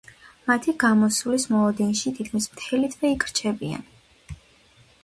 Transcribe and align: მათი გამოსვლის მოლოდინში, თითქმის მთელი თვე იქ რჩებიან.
მათი 0.51 0.73
გამოსვლის 0.83 1.45
მოლოდინში, 1.55 2.15
თითქმის 2.21 2.49
მთელი 2.55 2.91
თვე 2.97 3.13
იქ 3.19 3.31
რჩებიან. 3.35 3.87